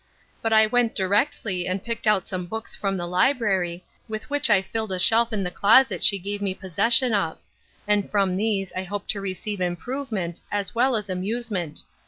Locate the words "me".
6.41-6.55